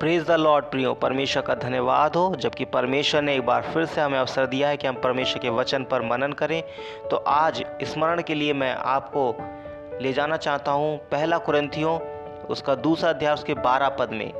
Praise 0.00 0.24
the 0.26 0.30
Lord 0.30 0.64
प्रियो, 0.64 0.92
परमेश्वर 0.94 1.42
का 1.42 1.54
धन्यवाद 1.54 2.16
हो, 2.16 2.34
जबकि 2.36 2.64
परमेश्वर 2.64 3.22
ने 3.22 3.34
एक 3.34 3.44
बार 3.46 3.62
फिर 3.64 3.84
से 3.84 4.00
हमें 4.00 4.18
अवसर 4.18 4.46
दिया 4.46 4.68
है 4.68 4.76
कि 4.76 4.86
हम 4.86 4.94
परमेश्वर 4.94 5.40
के 5.42 5.48
वचन 5.48 5.84
पर 5.84 6.02
मनन 6.02 6.32
करें। 6.32 6.62
तो 7.10 7.16
आज 7.16 7.64
स्मरण 7.82 8.22
के 8.22 8.34
लिए 8.34 8.52
मैं 8.52 8.74
आपको 8.74 9.34
ले 10.02 10.12
जाना 10.12 10.36
चाहता 10.36 10.72
हूँ 10.72 10.96
पहला 11.10 11.38
कुरंथियों 11.38 11.98
उसका 12.46 12.74
दूसरा 12.74 13.10
अध्याय, 13.10 13.34
उसके 13.34 13.54
बारह 13.54 13.88
पद 13.88 14.10
में, 14.10 14.32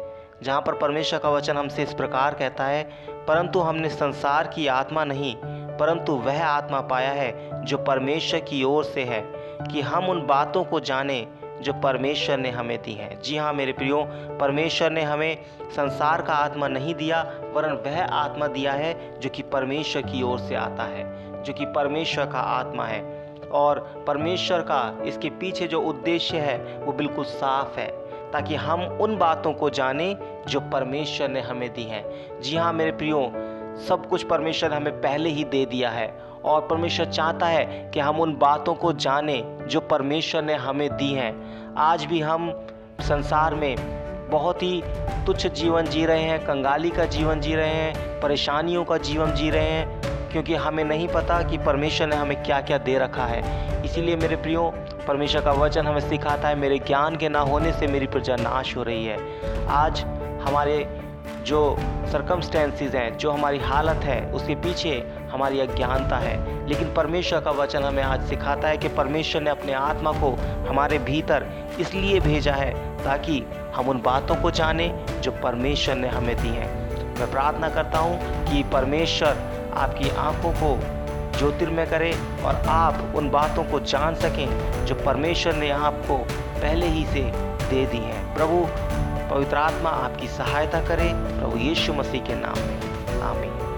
जहाँ 0.42 0.60
पर 0.60 0.74
परमेश्वर 0.74 1.18
का 1.18 1.30
वचन 1.30 1.56
हमसे 1.56 1.82
इस 1.82 1.94
प्रकार 1.94 2.34
कहता 2.34 2.64
है, 2.64 2.82
परंतु 3.28 3.60
हमने 3.60 3.88
संसार 3.88 4.46
की 4.46 4.66
आत्मा 4.66 5.04
नहीं, 5.04 5.34
परंतु 5.78 6.12
वह 6.16 6.44
आत्मा 6.44 6.80
पाया 6.80 7.12
है, 7.12 7.64
जो 7.64 7.78
परमेश्वर 7.78 8.40
की 8.40 8.62
ओर 8.64 8.84
से 8.84 9.04
है, 9.04 9.20
कि 9.72 9.80
हम 9.80 10.08
उन 10.08 10.26
बातों 10.26 10.64
को 10.64 10.80
जानें 10.80 11.26
जो 11.62 11.72
परमेश्वर 11.72 12.36
ने 12.36 12.50
हमें 12.50 12.82
दी 12.82 12.92
हैं। 12.92 13.20
जी 13.22 13.36
हाँ 13.36 13.52
मेरे 13.52 13.72
प्रियो, 13.72 14.04
परमेश्वर 14.40 14.90
ने 14.90 15.02
हमें 15.02 15.38
संसार 15.70 16.22
का 16.22 16.32
आत्मा 16.32 16.68
नहीं 16.68 16.94
दिया, 16.94 17.22
वरन 17.54 17.72
वह 17.86 18.04
आत्मा 18.04 18.46
दिया 18.46 18.72
है 18.72 19.20
जो 19.20 19.30
कि 19.30 19.42
परमेश्वर 19.42 20.02
की 20.02 20.22
ओर 20.22 20.38
से 20.38 20.54
आता 20.54 20.82
है, 20.82 21.04
जो 21.42 21.52
कि 21.52 21.66
परमेश्वर 21.66 22.26
का 22.26 22.38
आत्मा 22.38 22.84
है। 22.84 23.26
और 23.52 24.04
परमेश्वर 24.06 24.60
का 24.60 24.98
इसके 25.04 25.30
पीछे 25.30 25.66
जो 25.66 25.80
उद्देश्य 25.80 26.38
है, 26.38 26.78
वो 26.78 26.92
बिल्कुल 26.92 27.24
साफ़ 27.24 27.78
है, 27.78 27.88
ताकि 28.32 28.54
हम 28.54 28.82
उन 28.82 29.16
बातों 29.18 29.52
को 29.52 29.70
जानें 29.70 30.16
जो 30.48 30.60
परमेश्वर 30.60 31.28
ने 31.28 31.40
हमें 31.40 31.72
दी 31.72 31.82
हैं। 31.82 32.04
जी 32.40 32.56
हाँ 32.56 32.72
मेरे 32.72 32.92
प्रियो, 32.92 33.32
सब 33.88 34.06
कुछ 34.10 34.22
परमेश्वर 34.22 34.70
ने 34.70 34.76
हमें 34.76 35.00
पहले 35.00 35.28
ही 35.28 35.44
दे 35.44 35.66
दिया 35.66 35.90
है, 35.90 36.18
और 36.44 36.66
परमेश्वर 36.66 37.06
चाहता 37.06 37.46
है 37.46 37.90
कि 37.94 38.00
हम 38.00 38.20
उन 38.20 38.36
बातों 38.36 38.74
को 38.74 38.92
जानें 38.92 39.55
जो 39.68 39.80
परमेश्वर 39.80 40.42
ने 40.42 40.54
हमें 40.54 40.96
दी 40.96 41.12
हैं। 41.12 41.34
आज 41.74 42.04
भी 42.04 42.20
हम 42.20 42.50
संसार 43.00 43.54
में 43.54 43.76
बहुत 44.30 44.62
ही 44.62 44.82
तुच्छ 45.26 45.46
जीवन 45.46 45.84
जी 45.84 46.06
रहे 46.06 46.22
हैं, 46.22 46.40
कंगाली 46.40 46.90
का 46.90 47.04
जीवन 47.04 47.40
जी 47.40 47.54
रहे 47.54 47.68
हैं, 47.68 48.20
परेशानियों 48.20 48.84
का 48.84 48.96
जीवन 48.96 49.32
जी 49.32 49.50
रहे 49.50 49.70
हैं, 49.70 50.00
क्योंकि 50.32 50.54
हमें 50.54 50.84
नहीं 50.84 51.08
पता 51.08 51.42
कि 51.42 51.58
परमेश्वर 51.58 52.06
ने 52.06 52.16
हमें 52.16 52.42
क्या 52.42 52.60
क्या 52.60 52.78
दे 52.78 52.98
रखा 52.98 53.24
है। 53.24 53.66
इसीलिए 53.84 54.16
मेरे 54.16 54.36
प्रियो, 54.36 54.74
परमेश्वर 55.08 55.42
का 55.42 55.52
वचन 55.52 55.86
हमें 55.86 56.00
सिखाता 56.00 56.48
है, 56.48 56.54
मेरे 56.54 56.78
ज्ञान 56.78 57.16
के 57.16 57.28
ना 57.28 57.40
होने 57.40 57.72
से 57.72 57.86
मेरी 57.86 58.06
प्रजा 58.06 58.36
नाश 58.36 58.76
हो 58.76 58.82
रही 58.82 59.06
है। 59.06 59.18
आज 59.66 60.00
हमारे 60.48 60.95
जो 61.46 61.76
सरकमस्टेंसेस 62.12 62.94
हैं, 62.94 63.18
जो 63.18 63.30
हमारी 63.30 63.58
हालत 63.58 64.04
है, 64.04 64.32
उसके 64.32 64.54
पीछे 64.54 64.90
हमारी 65.30 65.60
अज्ञानता 65.60 66.16
है। 66.16 66.66
लेकिन 66.68 66.92
परमेश्वर 66.94 67.40
का 67.40 67.50
वचन 67.50 67.82
हमें 67.82 68.02
आज 68.02 68.24
सिखाता 68.28 68.68
है 68.68 68.76
कि 68.76 68.88
परमेश्वर 68.88 69.42
ने 69.42 69.50
अपने 69.50 69.72
आत्मा 69.72 70.12
को 70.12 70.30
हमारे 70.68 70.98
भीतर 70.98 71.46
इसलिए 71.80 72.20
भेजा 72.20 72.52
है 72.52 72.72
ताकि 73.04 73.42
हम 73.74 73.88
उन 73.88 74.02
बातों 74.02 74.36
को 74.36 74.50
जानें 74.50 75.20
जो 75.20 75.32
परमेश्वर 75.32 75.94
ने 75.94 76.08
हमें 76.08 76.36
दी 76.36 76.48
हैं। 76.48 76.68
मैं 77.18 77.30
प्रार्थना 77.30 77.68
करता 77.68 77.98
हूँ 77.98 78.18
कि 78.44 78.62
परमेश्वर 78.62 79.36
आपकी 79.74 80.10
आँखों 80.10 80.52
को 80.52 80.76
ज्योतिर्मय 81.38 81.86
करे 81.86 82.12
और 82.44 82.54
आप 82.68 83.12
उन 83.16 83.30
बातों 83.30 83.64
को 83.64 83.80
जान 83.80 84.14
सकें 84.14 84.84
जो 84.86 84.94
परमेश्वर 84.94 85.54
ने 85.54 85.70
आपको 85.70 86.16
पहले 86.60 86.86
ही 86.86 87.06
से 87.06 87.22
दे 87.70 87.86
दी 87.86 87.98
हैं। 87.98 88.34
प्रभु 88.34 88.66
पवित्र 89.30 89.56
आत्मा 89.56 89.90
आपकी 89.90 90.28
सहायता 90.28 90.80
करे 90.80 91.12
प्रभु 91.14 91.58
यीशु 91.58 91.92
मसीह 91.92 92.22
के 92.22 92.34
नाम 92.34 92.58
में। 92.58 93.20
आमीन। 93.20 93.75